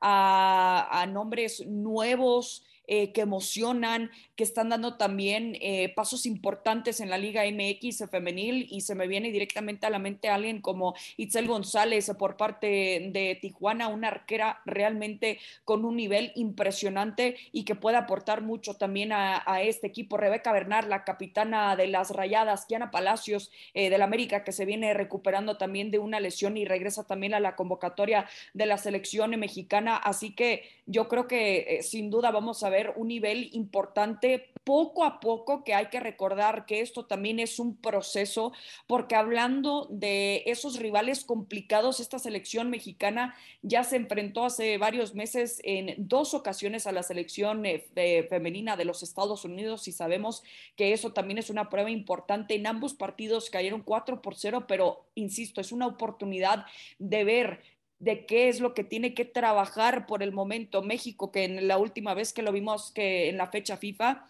[0.00, 7.08] a, a nombres nuevos eh, que emocionan, que están dando también eh, pasos importantes en
[7.08, 11.46] la Liga MX femenil y se me viene directamente a la mente alguien como Itzel
[11.46, 12.66] González por parte
[13.12, 19.12] de Tijuana, una arquera realmente con un nivel impresionante y que puede aportar mucho también
[19.12, 20.16] a, este equipo.
[20.16, 24.94] Rebeca Bernard, la capitana de las Rayadas, Kiana Palacios eh, del América, que se viene
[24.94, 29.96] recuperando también de una lesión y regresa también a la convocatoria de la selección mexicana.
[29.96, 35.20] Así que yo creo que sin duda vamos a ver un nivel importante poco a
[35.20, 38.52] poco, que hay que recordar que esto también es un proceso,
[38.86, 45.60] porque hablando de esos rivales complicados, esta selección mexicana ya se enfrentó hace varios meses
[45.64, 50.42] en dos ocasiones a la selección eh, femenina de los Estados Unidos y sabemos
[50.76, 52.54] que eso también es una prueba importante.
[52.54, 56.66] En ambos partidos cayeron 4 por 0, pero insisto, es una oportunidad
[56.98, 61.44] de ver de qué es lo que tiene que trabajar por el momento México, que
[61.44, 64.26] en la última vez que lo vimos que en la fecha FIFA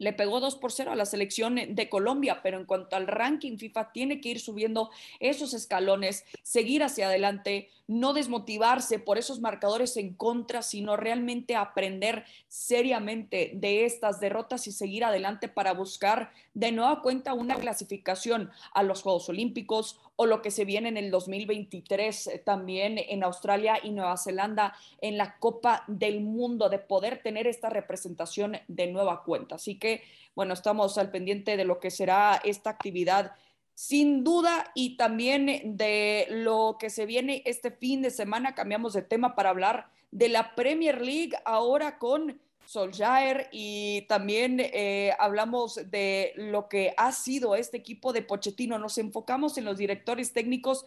[0.00, 3.58] le pegó 2 por 0 a la selección de Colombia, pero en cuanto al ranking
[3.58, 9.98] FIFA tiene que ir subiendo esos escalones, seguir hacia adelante, no desmotivarse por esos marcadores
[9.98, 16.72] en contra, sino realmente aprender seriamente de estas derrotas y seguir adelante para buscar de
[16.72, 21.10] nueva cuenta una clasificación a los Juegos Olímpicos o lo que se viene en el
[21.10, 27.22] 2023 eh, también en Australia y Nueva Zelanda en la Copa del Mundo, de poder
[27.22, 29.54] tener esta representación de nueva cuenta.
[29.54, 30.02] Así que,
[30.34, 33.32] bueno, estamos al pendiente de lo que será esta actividad
[33.74, 38.54] sin duda y también de lo que se viene este fin de semana.
[38.54, 45.12] Cambiamos de tema para hablar de la Premier League ahora con Solskjaer y también eh,
[45.18, 48.78] hablamos de lo que ha sido este equipo de Pochettino.
[48.78, 50.84] Nos enfocamos en los directores técnicos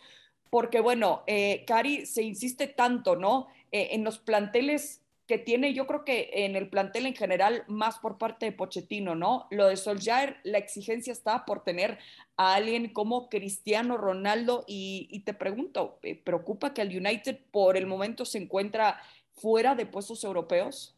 [0.49, 3.47] porque, bueno, eh, Cari, se insiste tanto, ¿no?
[3.71, 7.97] Eh, en los planteles que tiene, yo creo que en el plantel en general, más
[7.99, 9.47] por parte de Pochettino, ¿no?
[9.51, 11.97] Lo de Solskjaer, la exigencia está por tener
[12.37, 17.87] a alguien como Cristiano Ronaldo y, y te pregunto, ¿preocupa que el United por el
[17.87, 19.01] momento se encuentra
[19.33, 20.95] fuera de puestos europeos?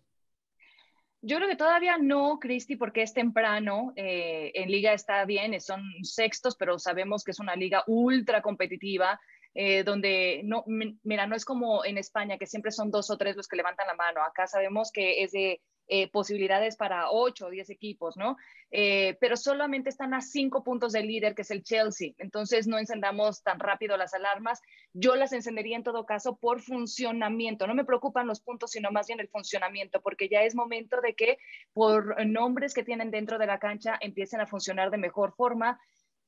[1.28, 3.94] Yo creo que todavía no, Cristi, porque es temprano.
[3.96, 9.20] Eh, en liga está bien, son sextos, pero sabemos que es una liga ultra competitiva.
[9.56, 13.38] Eh, donde no, mira, no es como en España, que siempre son dos o tres
[13.38, 14.22] los que levantan la mano.
[14.22, 18.38] Acá sabemos que es de eh, posibilidades para ocho o diez equipos, ¿no?
[18.72, 22.14] Eh, pero solamente están a cinco puntos del líder, que es el Chelsea.
[22.18, 24.62] Entonces no encendamos tan rápido las alarmas.
[24.94, 27.68] Yo las encendería en todo caso por funcionamiento.
[27.68, 31.14] No me preocupan los puntos, sino más bien el funcionamiento, porque ya es momento de
[31.14, 31.38] que
[31.74, 35.80] por nombres que tienen dentro de la cancha empiecen a funcionar de mejor forma.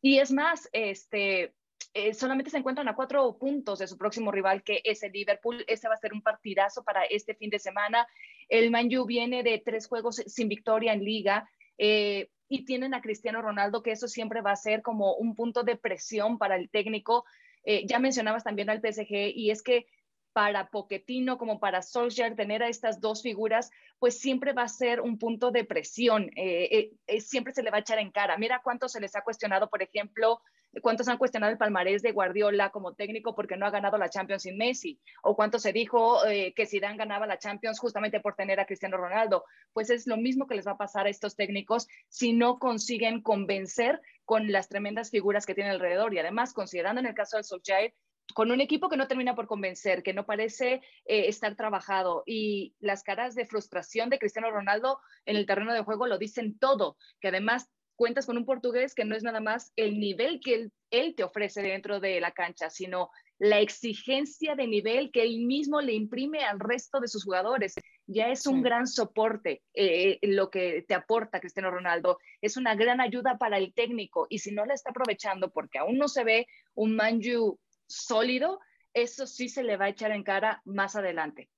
[0.02, 1.54] Y es más, este,
[1.93, 5.63] eh, solamente se encuentran a cuatro puntos de su próximo rival, que es el Liverpool.
[5.67, 8.08] Ese va a ser un partidazo para este fin de semana.
[8.50, 11.50] El Man viene de tres juegos sin victoria en liga.
[11.78, 15.64] Eh, y tienen a Cristiano Ronaldo, que eso siempre va a ser como un punto
[15.64, 17.26] de presión para el técnico.
[17.64, 19.86] Eh, ya mencionabas también al PSG, y es que
[20.38, 25.02] para Poquetino como para Solskjaer, tener a estas dos figuras, pues siempre va a ser
[25.02, 26.30] un punto de presión,
[27.17, 28.38] siempre se le va a echar en cara.
[28.38, 30.39] Mira cuánto se les ha cuestionado, por ejemplo,
[30.84, 34.43] cuántos han cuestionado el palmarés de Guardiola como técnico porque no ha ganado la Champions
[34.43, 38.60] sin Messi, o cuánto se dijo eh, que Zidane ganaba la Champions justamente por tener
[38.60, 39.43] a Cristiano Ronaldo.
[39.73, 43.23] Pues es lo mismo que les va a pasar a estos técnicos si no consiguen
[43.23, 46.13] convencer con las tremendas figuras que tienen alrededor.
[46.13, 47.95] Y además, considerando en el caso del Solskjaer,
[48.34, 52.76] con un equipo que no termina por convencer, que no parece eh, estar trabajado y
[52.80, 56.98] las caras de frustración de Cristiano Ronaldo en el terreno de juego lo dicen todo,
[57.20, 61.16] que además cuentas con un portugués que no es nada más el nivel que él,
[61.16, 63.10] te ofrece dentro de la cancha, sino
[63.40, 67.76] la exigencia de nivel que él mismo le imprime al resto de sus jugadores.
[68.06, 72.20] Ya es un gran soporte eh, lo que te aporta Cristiano Ronaldo.
[72.42, 75.98] Es una gran ayuda para el técnico y si no la está aprovechando porque aún
[75.98, 78.60] no se ve un Manju sólido,
[78.93, 81.50] eso sí se le va a echar en cara más adelante.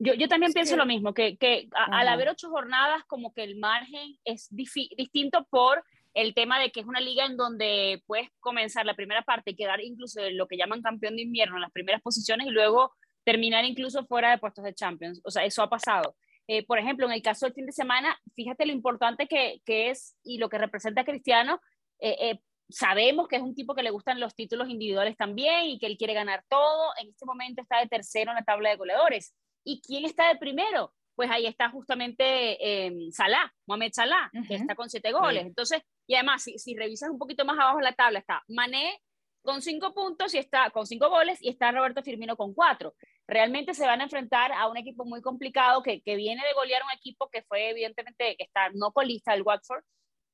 [0.00, 3.58] Yo, yo también pienso lo mismo, que, que al haber ocho jornadas, como que el
[3.58, 8.86] margen es distinto por el tema de que es una liga en donde puedes comenzar
[8.86, 11.72] la primera parte y quedar incluso en lo que llaman campeón de invierno en las
[11.72, 12.92] primeras posiciones y luego
[13.24, 15.20] terminar incluso fuera de puestos de Champions.
[15.24, 16.16] O sea, eso ha pasado.
[16.46, 19.90] Eh, por ejemplo, en el caso del fin de semana, fíjate lo importante que, que
[19.90, 21.60] es y lo que representa Cristiano.
[22.00, 25.78] Eh, eh, sabemos que es un tipo que le gustan los títulos individuales también y
[25.78, 26.92] que él quiere ganar todo.
[27.00, 29.34] En este momento está de tercero en la tabla de goleadores.
[29.64, 30.92] ¿Y quién está de primero?
[31.14, 32.24] Pues ahí está justamente
[32.60, 35.46] eh, Salah, Mohamed Salah, que está con siete goles.
[35.46, 39.00] Entonces, y además, si, si, revisas un poquito más abajo la tabla, está Mané
[39.42, 42.94] con cinco puntos y está con cinco goles y está Roberto Firmino con cuatro.
[43.26, 46.82] Realmente se van a enfrentar a un equipo muy complicado que, que viene de golear
[46.84, 49.82] un equipo que fue evidentemente, que está no colista el Watford,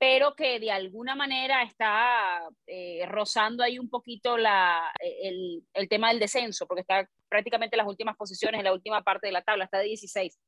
[0.06, 5.88] pero que de alguna manera está eh, rozando ahí un poquito la, e, el, el,
[5.88, 9.32] tema del descenso, porque está prácticamente en las últimas posiciones, en la última parte de
[9.32, 10.38] la tabla, está de 16.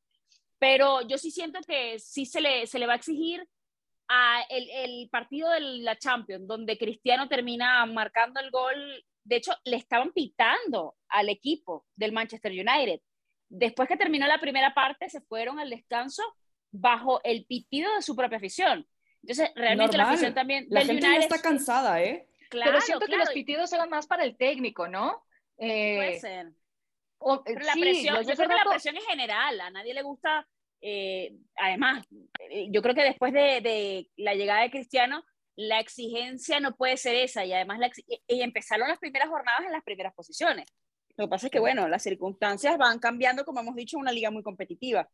[0.59, 3.49] Pero yo sí siento que sí se le, se le va a exigir
[4.09, 9.07] a el, el partido de la Champions, donde Cristiano termina marcando el gol.
[9.25, 13.01] De hecho, le estaban pitando al equipo del Manchester United.
[13.49, 16.23] Después que terminó la primera parte, se fueron al descanso
[16.71, 18.87] bajo el pitido de su propia afición
[19.27, 20.67] entonces, realmente la afición también.
[20.71, 22.29] La gente ya está cansada, ¿eh?
[22.49, 25.25] Claro, Pero siento que los pitidos eran más para el técnico, ¿no?
[25.59, 26.53] Eh, Puede ser.
[27.19, 30.47] O, Pero la presión, yo creo que la presión es general, a nadie le gusta.
[30.81, 32.07] Eh, además,
[32.51, 35.25] eh, yo creo que después de, de, la llegada de Cristiano,
[35.57, 37.91] la exigencia no puede ser esa y además la,
[38.29, 40.67] y empezaron las primeras jornadas en las primeras posiciones.
[41.17, 44.31] Lo que pasa es que, bueno, las circunstancias van cambiando, como hemos dicho, una liga
[44.31, 45.09] muy competitiva.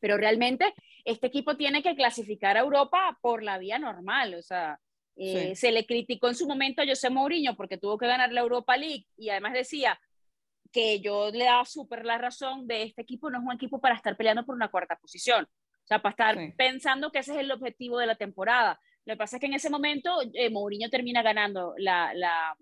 [0.00, 4.78] Pero realmente este equipo tiene que clasificar a Europa por la vía normal, o sea,
[5.16, 8.42] eh, se le criticó en su momento a José Mourinho porque tuvo que ganar la
[8.42, 9.98] Europa League y además decía
[10.70, 13.94] que yo le daba súper la razón de este equipo no es un equipo para
[13.94, 17.50] estar peleando por una cuarta posición, o sea, para estar pensando que ese es el
[17.50, 18.78] objetivo de la temporada.
[19.06, 22.54] Lo que pasa es que en ese momento eh, Mourinho termina ganando la, la,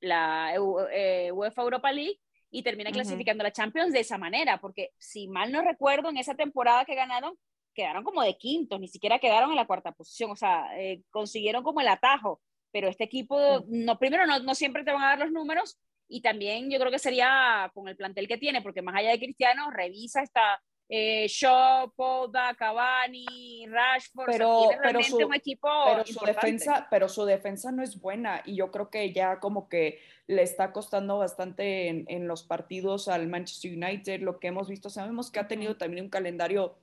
[0.00, 0.52] la
[0.92, 2.18] eh, UEFA Europa League
[2.50, 6.34] y termina clasificando la Champions de esa manera, porque si mal no recuerdo, en esa
[6.34, 7.36] temporada que ganaron,
[7.74, 11.62] quedaron como de quintos, ni siquiera quedaron en la cuarta posición, o sea, eh, consiguieron
[11.62, 12.40] como el atajo,
[12.72, 16.22] pero este equipo, no, primero no, no siempre te van a dar los números, y
[16.22, 19.70] también yo creo que sería con el plantel que tiene, porque más allá de Cristiano,
[19.70, 20.60] revisa esta
[20.92, 27.24] eh, Shaw, Poda, Cavani, Rashford, pero, pero su, un equipo pero su defensa, pero su
[27.24, 31.86] defensa no es buena y yo creo que ya como que le está costando bastante
[31.88, 35.76] en, en los partidos al Manchester United, lo que hemos visto, sabemos que ha tenido
[35.76, 36.76] también un calendario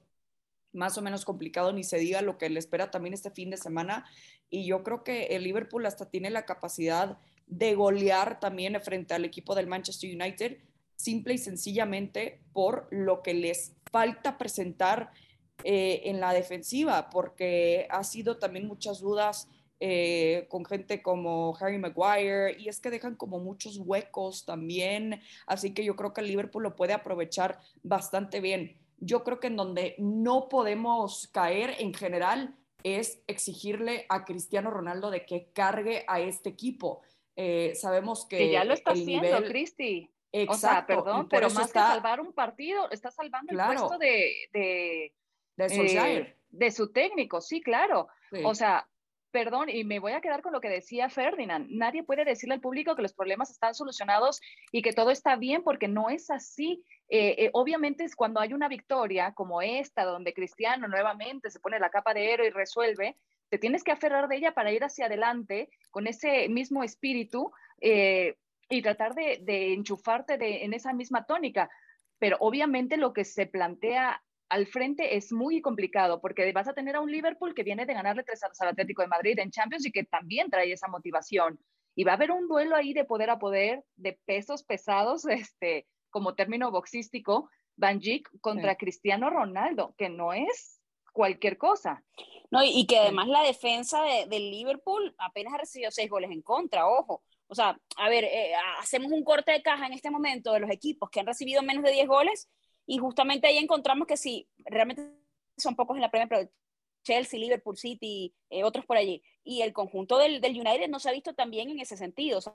[0.71, 3.57] más o menos complicado, ni se diga lo que le espera también este fin de
[3.57, 4.05] semana.
[4.49, 7.17] Y yo creo que el Liverpool hasta tiene la capacidad
[7.47, 10.57] de golear también frente al equipo del Manchester United,
[10.97, 15.11] simple y sencillamente por lo que les falta presentar
[15.63, 19.47] eh, en la defensiva, porque ha sido también muchas dudas
[19.79, 25.73] eh, con gente como Harry Maguire y es que dejan como muchos huecos también, así
[25.73, 28.77] que yo creo que el Liverpool lo puede aprovechar bastante bien.
[28.99, 35.11] Yo creo que en donde no podemos caer en general es exigirle a Cristiano Ronaldo
[35.11, 37.01] de que cargue a este equipo.
[37.35, 40.09] Eh, sabemos que, ya lo está haciendo, Cristi.
[40.31, 40.53] Exacto.
[40.53, 45.13] O sea, perdón, pero más que salvar un partido, está salvando el puesto de, de,
[45.55, 48.07] de, eh, de, su técnico, sí, claro.
[48.43, 48.87] O sea,
[49.31, 51.67] perdón, y me voy a quedar con lo que decía Ferdinand.
[51.69, 55.63] Nadie puede decirle al público que los problemas están solucionados y que todo está bien,
[55.63, 56.83] porque no es así.
[57.09, 61.79] Eh, eh, obviamente es cuando hay una victoria como esta, donde Cristiano nuevamente se pone
[61.79, 63.15] la capa de héroe y resuelve,
[63.49, 67.51] te tienes que aferrar de ella para ir hacia adelante con ese mismo espíritu.
[67.79, 68.35] Eh,
[68.69, 71.69] y tratar de, de enchufarte de, en esa misma tónica.
[72.19, 76.95] Pero obviamente lo que se plantea al frente es muy complicado porque vas a tener
[76.95, 79.91] a un Liverpool que viene de ganarle tres al Atlético de Madrid en Champions y
[79.91, 81.59] que también trae esa motivación.
[81.95, 85.87] Y va a haber un duelo ahí de poder a poder, de pesos pesados, este,
[86.09, 90.81] como término boxístico, Van Dijk contra Cristiano Ronaldo, que no es
[91.13, 92.03] cualquier cosa.
[92.49, 96.41] No, y, que además la defensa del de Liverpool apenas ha recibido seis goles en
[96.41, 97.23] contra, ojo.
[97.47, 100.69] O sea, a ver, eh, hacemos un corte de caja en este momento de los
[100.69, 102.49] equipos que han recibido menos de 10 goles
[102.85, 105.03] y justamente ahí encontramos que sí, realmente
[105.57, 106.49] son pocos en la Premier, pero
[107.03, 109.23] Chelsea, Liverpool City, eh, otros por allí.
[109.43, 112.39] Y el conjunto del, del, United no se ha visto tan bien en ese sentido.
[112.39, 112.53] O sea,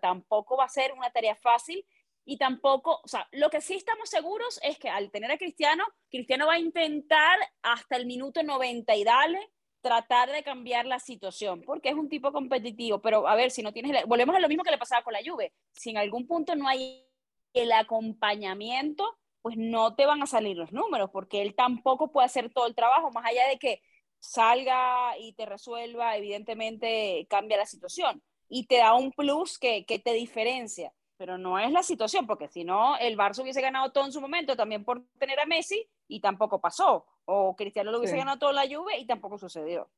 [0.00, 1.84] tampoco va a ser una tarea fácil
[2.24, 5.84] y tampoco, o sea, lo que sí estamos seguros es que al tener a Cristiano,
[6.10, 9.50] Cristiano va a intentar hasta el minuto 90 y dale
[9.86, 13.72] tratar de cambiar la situación, porque es un tipo competitivo, pero a ver, si no
[13.72, 16.56] tienes, volvemos a lo mismo que le pasaba con la Juve, si en algún punto
[16.56, 17.06] no hay
[17.52, 22.52] el acompañamiento, pues no te van a salir los números, porque él tampoco puede hacer
[22.52, 23.80] todo el trabajo, más allá de que
[24.18, 30.00] salga y te resuelva, evidentemente cambia la situación y te da un plus que, que
[30.00, 34.04] te diferencia, pero no es la situación, porque si no, el Barça hubiese ganado todo
[34.04, 38.16] en su momento también por tener a Messi y tampoco pasó, o Cristiano lo hubiese
[38.16, 39.88] ganado todo la Juve y tampoco sucedió.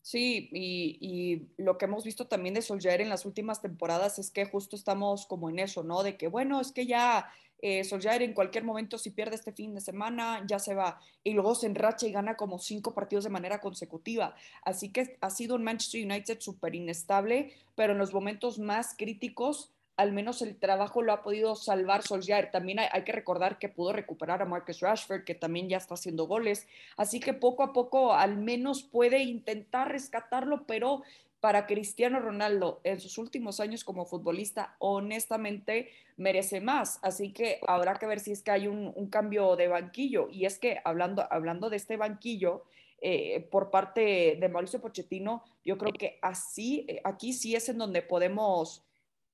[0.00, 4.30] Sí, y, y, lo que hemos visto también de Solskjaer en las últimas temporadas es
[4.30, 6.02] que justo estamos como en eso, ¿no?
[6.02, 9.74] De que, bueno, es que ya eh, Solskjaer en cualquier momento, si pierde este fin
[9.74, 11.00] de semana, ya se va.
[11.24, 14.34] Y luego se enracha y gana como cinco partidos de manera consecutiva.
[14.62, 19.72] Así que ha sido un Manchester United súper inestable, pero en los momentos más críticos
[19.98, 22.52] al menos el trabajo lo ha podido salvar Solskjaer.
[22.52, 26.28] También hay, que recordar que pudo recuperar a Marcus Rashford, que también ya está haciendo
[26.28, 26.68] goles.
[26.96, 31.02] Así que poco a poco al menos puede intentar rescatarlo, pero
[31.40, 37.00] para Cristiano Ronaldo en sus últimos años como futbolista, honestamente merece más.
[37.02, 40.28] Así que habrá que ver si es que hay un, cambio de banquillo.
[40.30, 42.62] Y es que hablando, hablando de este banquillo,
[43.00, 47.78] eh, por parte de Mauricio Pochettino, yo creo que así, eh, aquí sí es en
[47.78, 48.84] donde podemos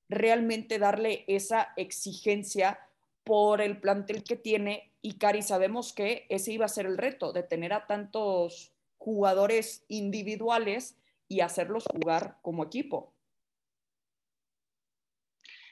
[0.08, 2.78] realmente darle esa exigencia
[3.24, 7.32] por el plantel que tiene y Cari sabemos que ese iba a ser el reto
[7.32, 10.96] de tener a tantos jugadores individuales
[11.28, 13.12] y hacerlos jugar como equipo.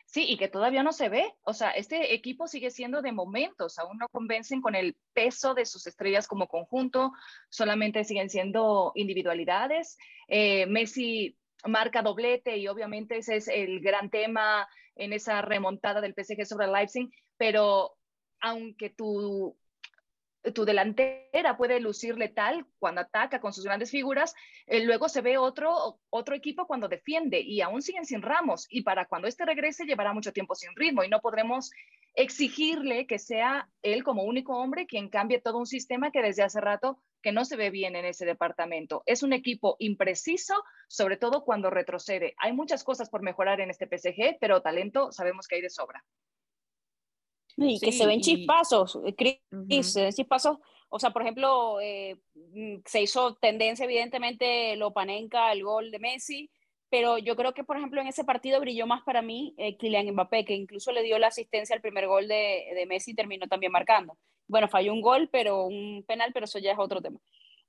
[0.04, 1.34] Sí, y que todavía no se ve.
[1.44, 5.64] O sea, este equipo sigue siendo de momentos, aún no convencen con el peso de
[5.64, 7.12] sus estrellas como conjunto,
[7.48, 9.96] solamente siguen siendo individualidades.
[10.28, 16.14] Eh, Messi marca doblete y obviamente ese es el gran tema en esa remontada del
[16.14, 17.96] PSG sobre el Leipzig, pero
[18.40, 19.56] aunque tu,
[20.54, 24.34] tu delantera puede lucir letal cuando ataca con sus grandes figuras,
[24.66, 28.82] eh, luego se ve otro, otro equipo cuando defiende y aún siguen sin Ramos y
[28.82, 31.70] para cuando este regrese llevará mucho tiempo sin ritmo y no podremos
[32.14, 36.60] exigirle que sea él como único hombre quien cambie todo un sistema que desde hace
[36.60, 39.02] rato que no se ve bien en ese departamento.
[39.06, 40.54] Es un equipo impreciso,
[40.88, 42.34] sobre todo cuando retrocede.
[42.38, 46.04] Hay muchas cosas por mejorar en este PSG, pero talento sabemos que hay de sobra.
[47.56, 50.58] Y que se ven chispazos, eh, Chris, se ven chispazos.
[50.88, 56.50] O sea, por ejemplo, eh, mm, se hizo tendencia, evidentemente, Lopanenka, el gol de Messi,
[56.90, 60.10] pero yo creo que, por ejemplo, en ese partido brilló más para mí eh, Kylian
[60.12, 63.46] Mbappé, que incluso le dio la asistencia al primer gol de, de Messi y terminó
[63.46, 64.18] también marcando
[64.52, 67.18] bueno, falló un gol, pero un penal, pero eso ya es otro tema.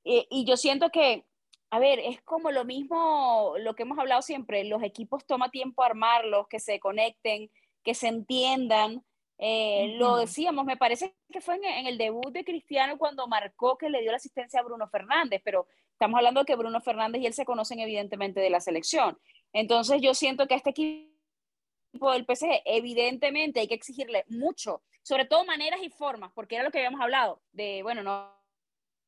[0.04, 1.24] Eh, y yo siento que,
[1.70, 5.82] a ver, es como lo mismo, lo que hemos hablado siempre, los equipos toma tiempo
[5.82, 7.50] armarlos, que se conecten,
[7.86, 9.02] que se entiendan.
[9.38, 13.90] Eh, lo decíamos, me parece que fue en, el debut de Cristiano cuando marcó que
[13.90, 17.28] le dio la asistencia a Bruno Fernández, pero estamos hablando de que Bruno Fernández y
[17.28, 19.18] él se conocen evidentemente de la selección.
[19.54, 25.46] Entonces yo siento que este equipo del PSG, evidentemente hay que exigirle mucho sobre todo
[25.46, 28.34] maneras y formas, porque era lo que habíamos hablado, de, bueno, no,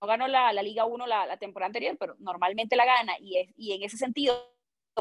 [0.02, 3.50] no ganó la, la Liga 1 la, temporada anterior, pero normalmente la gana y, es,
[3.58, 4.36] y en ese sentido,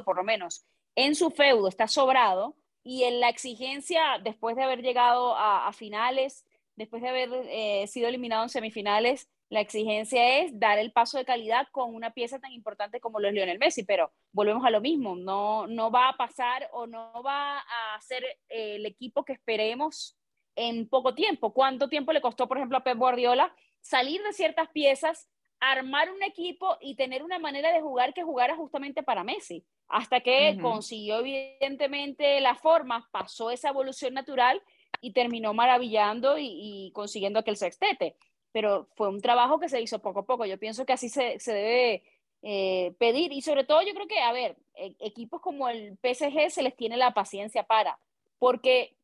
[0.04, 0.64] por lo menos
[0.96, 5.72] en su feudo está sobrado y en la exigencia, después de haber llegado a, a
[5.72, 6.44] finales,
[6.76, 11.24] después de haber eh, sido eliminado en semifinales, la exigencia es dar el paso de
[11.24, 14.80] calidad con una pieza tan importante como lo es Lionel Messi, pero volvemos a lo
[14.80, 19.32] mismo, no, no va a pasar o no va a ser eh, el equipo que
[19.32, 20.16] esperemos
[20.56, 21.52] en poco tiempo.
[21.52, 25.28] ¿Cuánto tiempo le costó, por ejemplo, a Pep Guardiola salir de ciertas piezas,
[25.60, 29.64] armar un equipo y tener una manera de jugar que jugara justamente para Messi?
[29.88, 34.62] Hasta que consiguió evidentemente la forma, pasó esa evolución natural
[35.00, 38.16] y terminó maravillando y, consiguiendo aquel sextete.
[38.52, 40.46] Pero fue un trabajo que se hizo poco a poco.
[40.46, 42.02] Yo pienso que así se, debe
[42.42, 46.50] eh, pedir y sobre todo yo creo que, a ver, e, equipos como el PSG
[46.50, 47.98] se les tiene la paciencia para,
[48.38, 48.96] porque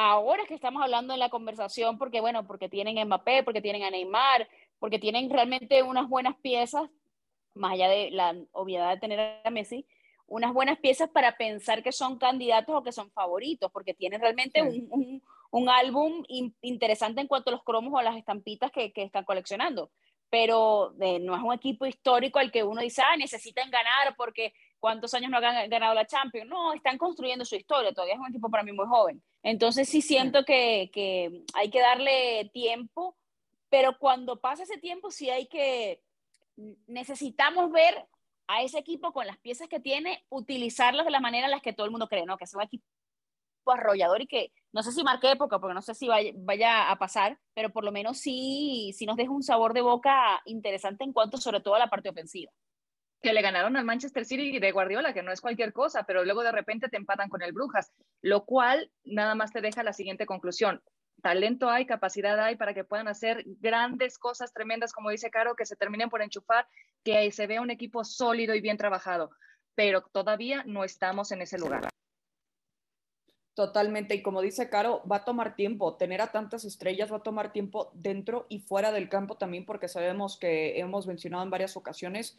[0.00, 3.82] ahora que estamos hablando en la conversación, porque bueno, porque tienen a Mbappé, porque tienen
[3.82, 6.88] a Neymar, porque tienen realmente unas buenas piezas,
[7.54, 9.86] más allá de la obviedad de tener a Messi,
[10.28, 14.62] unas buenas piezas para pensar que son candidatos o que son favoritos, porque tienen realmente
[14.62, 16.22] un, un, álbum
[16.60, 19.90] interesante en cuanto a los cromos o las estampitas que, que están coleccionando.
[20.30, 24.52] Pero eh, no es un equipo histórico al que uno dice, ah, necesitan ganar porque
[24.78, 26.48] cuántos años no han ganado la Champions.
[26.48, 29.22] No, están construyendo su historia, todavía es un equipo para mí muy joven.
[29.42, 33.16] Entonces sí siento que, que hay que darle tiempo,
[33.68, 36.02] pero cuando pasa ese tiempo sí hay que,
[36.86, 38.08] necesitamos ver
[38.46, 41.72] a ese equipo con las piezas que tiene, utilizarlas de la manera en la que
[41.72, 42.38] todo el mundo cree, ¿no?
[42.38, 42.84] Que es un equipo
[43.66, 47.38] arrollador y que no sé si marque época, porque no sé si vaya, a pasar,
[47.54, 51.36] pero por lo menos sí, sí nos deja un sabor de boca interesante en cuanto
[51.36, 52.50] sobre todo a la parte ofensiva.
[53.22, 56.42] Que le ganaron al Manchester City de Guardiola, que no es cualquier cosa, pero luego
[56.42, 57.92] de repente te empatan con el Brujas,
[58.22, 60.82] lo cual nada más te deja la siguiente conclusión.
[61.22, 65.66] Talento hay, capacidad hay para que puedan hacer grandes cosas tremendas, como dice Caro, que
[65.66, 66.68] se terminen por enchufar,
[67.02, 69.30] que se vea un equipo sólido y bien trabajado,
[69.74, 71.88] pero todavía no estamos en ese lugar.
[73.54, 77.22] Totalmente, y como dice Caro, va a tomar tiempo, tener a tantas estrellas va a
[77.24, 81.76] tomar tiempo dentro y fuera del campo también, porque sabemos que hemos mencionado en varias
[81.76, 82.38] ocasiones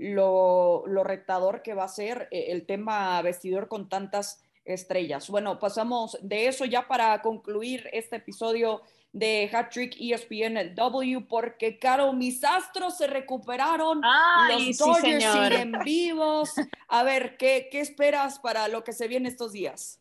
[0.00, 5.28] lo, lo retador que va a ser eh, el tema vestidor con tantas estrellas.
[5.28, 8.82] Bueno, pasamos de eso ya para concluir este episodio
[9.12, 14.00] de Hat Trick ESPN W, porque, Caro, mis astros se recuperaron,
[14.48, 16.54] los Dodgers siguen vivos.
[16.88, 19.99] A ver, ¿qué, ¿qué esperas para lo que se viene estos días?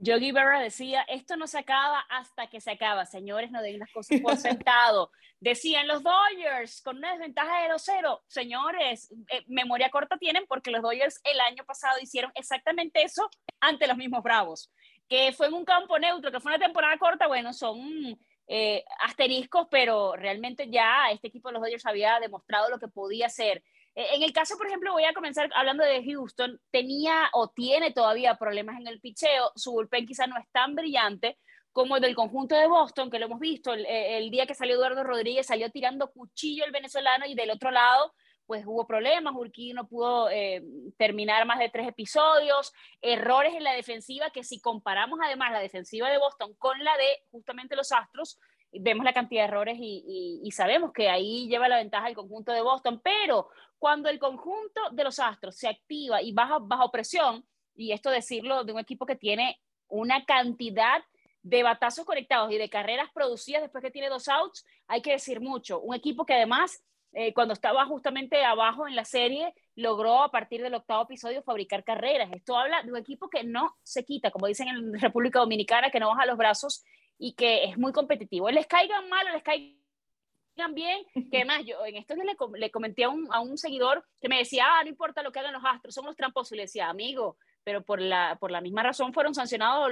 [0.00, 3.04] Yogi Berra decía, esto no se acaba hasta que se acaba.
[3.04, 5.10] Señores, no den las cosas por sentado.
[5.40, 8.20] Decían los Dodgers con una desventaja de 2-0.
[8.28, 13.28] Señores, eh, memoria corta tienen porque los Dodgers el año pasado hicieron exactamente eso
[13.60, 14.70] ante los mismos Bravos.
[15.08, 19.66] Que fue en un campo neutro, que fue una temporada corta, bueno, son eh, asteriscos,
[19.70, 23.64] pero realmente ya este equipo de los Dodgers había demostrado lo que podía hacer.
[23.98, 27.90] Eh, en el caso, por ejemplo, voy a comenzar hablando de Houston, tenía o tiene
[27.90, 31.36] todavía problemas en el picheo, su bullpen quizá no es tan brillante
[31.72, 34.76] como el del conjunto de Boston, que lo hemos visto, el, eh, día que salió
[34.76, 38.14] Eduardo Rodríguez salió tirando cuchillo el venezolano y del otro lado
[38.46, 40.62] pues hubo problemas, Urquí no pudo eh,
[40.96, 42.72] terminar más de tres episodios,
[43.02, 47.24] errores en la defensiva, que si comparamos además la defensiva de Boston con la de
[47.30, 48.38] justamente los Astros,
[48.72, 52.62] vemos la cantidad de errores y, sabemos que ahí lleva la ventaja el conjunto de
[52.62, 53.48] Boston, pero
[53.78, 57.44] cuando el conjunto de los Astros se activa y baja bajo presión,
[57.76, 61.02] y esto decirlo de un equipo que tiene una cantidad
[61.42, 65.40] de batazos conectados y de carreras producidas después que tiene dos outs, hay que decir
[65.40, 65.80] mucho.
[65.80, 70.60] Un equipo que además, eh, cuando estaba justamente abajo en la serie, logró a partir
[70.60, 72.30] del octavo episodio fabricar carreras.
[72.32, 76.00] Esto habla de un equipo que no se quita, como dicen en República Dominicana, que
[76.00, 76.84] no baja los brazos
[77.18, 78.50] y que es muy competitivo.
[78.50, 83.04] Les caigan mal o les caigan bien, que además yo en esto le, le comenté
[83.04, 85.64] a un, a un, seguidor que me decía, ah, no importa lo que hagan los
[85.64, 89.12] astros, son los tramposos, y le decía, amigo, pero por la, por la misma razón
[89.12, 89.90] fueron sancionados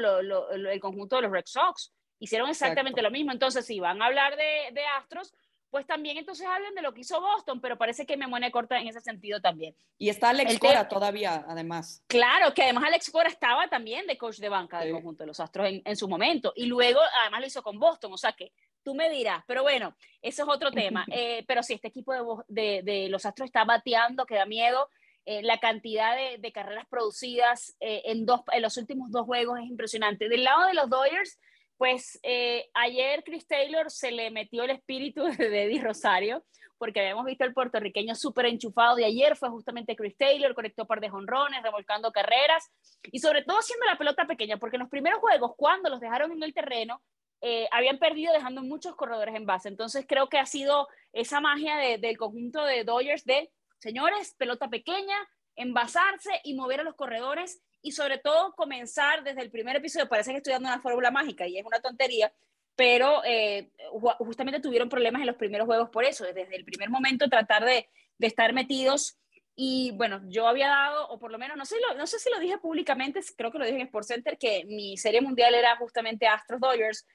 [0.53, 4.37] el conjunto de los Red Sox, hicieron exactamente lo mismo, entonces si van a hablar
[4.37, 5.35] de, de astros,
[5.71, 8.79] pues también entonces hablan de lo que hizo Boston, pero parece que me muere corta
[8.79, 9.75] en ese sentido también.
[9.99, 12.03] Y está Alex Cora todavía, además.
[12.07, 15.41] Claro, que además Alex Cora estaba también de coach de banca del conjunto de los
[15.41, 18.53] Astros en, en, su momento, y luego además lo hizo con Boston, o sea que
[18.87, 21.05] tú me dirás, pero bueno, eso es otro tema.
[21.19, 24.91] Eh, pero si este equipo de, de, los Astros está bateando, que da miedo.
[25.25, 29.59] Eh, la cantidad de, de carreras producidas eh, en, dos, en los últimos dos juegos
[29.59, 30.29] es impresionante.
[30.29, 31.41] Del lado de los Dodgers,
[31.77, 36.45] pues eh, ayer Chris Taylor se le metió el espíritu de Eddie Rosario,
[36.79, 40.89] porque habíamos visto al puertorriqueño súper enchufado y ayer fue justamente Chris Taylor, conectó un
[40.89, 42.71] par de jonrones, revolcando carreras
[43.05, 46.33] y sobre todo haciendo la pelota pequeña, porque en los primeros juegos, cuando los dejaron
[46.33, 47.03] en el terreno,
[47.43, 49.69] eh, habían perdido dejando muchos corredores en base.
[49.69, 55.17] Entonces creo que ha sido esa magia del conjunto de Dodgers de, señores, pelota pequeña,
[55.55, 60.33] envasarse y mover a los corredores y sobre todo comenzar desde el primer episodio, parece
[60.33, 62.33] que estoy dando una fórmula mágica y es una tontería,
[62.75, 63.71] pero eh,
[64.19, 67.89] justamente tuvieron problemas en los primeros juegos por eso, desde el primer momento tratar de,
[68.19, 69.21] de, estar metidos
[69.55, 72.41] y bueno, yo había dado, o por lo menos, no sé, no sé si lo
[72.41, 76.27] dije públicamente, creo que lo dije en Sports Center, que mi serie mundial era justamente
[76.27, 77.07] Astros Dodgers.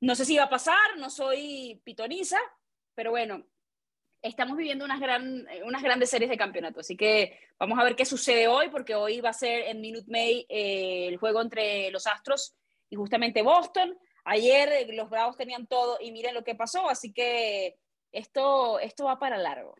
[0.00, 2.38] No sé si iba a pasar, no soy pitoniza,
[2.94, 3.44] pero bueno,
[4.22, 8.04] estamos viviendo unas, gran, unas grandes series de campeonato, así que vamos a ver qué
[8.04, 12.06] sucede hoy, porque hoy va a ser en Minute May eh, el juego entre los
[12.06, 12.54] Astros
[12.88, 13.96] y justamente Boston.
[14.24, 17.78] Ayer eh, los Bravos tenían todo y miren lo que pasó, así que
[18.12, 19.74] esto, esto va para largo.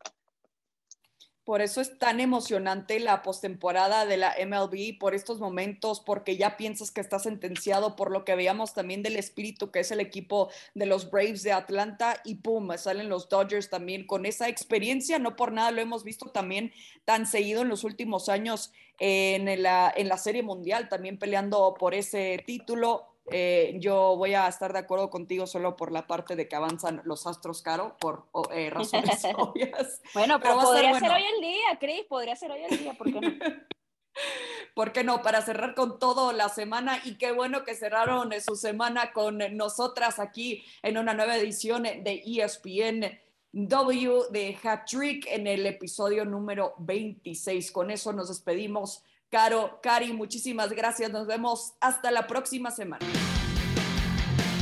[1.50, 6.56] Por eso es tan emocionante la postemporada de la MLB por estos momentos, porque ya
[6.56, 10.48] piensas que está sentenciado por lo que veíamos también del espíritu que es el equipo
[10.74, 15.34] de los Braves de Atlanta y pum, salen los Dodgers también con esa experiencia, no
[15.34, 16.72] por nada lo hemos visto también
[17.04, 21.94] tan seguido en los últimos años en la, en la Serie Mundial, también peleando por
[21.94, 23.08] ese título.
[23.32, 27.02] Eh, yo voy a estar de acuerdo contigo solo por la parte de que avanzan
[27.04, 30.00] los astros caro, por eh, razones obvias.
[30.14, 33.20] Bueno, pero podría ser hoy el día, Cris, podría ser hoy el día, ¿por qué
[33.20, 33.30] no?
[34.74, 35.22] ¿Por qué no?
[35.22, 40.18] Para cerrar con todo la semana y qué bueno que cerraron su semana con nosotras
[40.18, 43.18] aquí en una nueva edición de ESPN
[43.52, 47.72] W de Hat Trick en el episodio número 26.
[47.72, 51.08] Con eso nos despedimos Caro, Cari, muchísimas gracias.
[51.12, 53.06] Nos vemos hasta la próxima semana.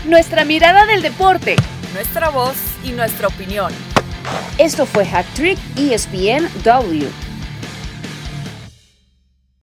[0.04, 1.56] Nuestra mirada del deporte.
[1.94, 2.54] Nuestra voz
[2.84, 3.72] y nuestra opinión.
[4.58, 7.27] Esto fue Hat Trick ESPN W.